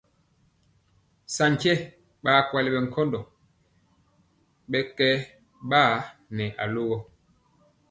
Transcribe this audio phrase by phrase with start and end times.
[1.35, 1.71] Senje
[2.23, 3.19] ɓakpɛl kolo ɓɛ nkɔndɔ
[4.69, 5.19] ɓɛ kenɛ
[5.69, 5.91] ɓaa
[6.35, 6.97] kɛ alogɔ.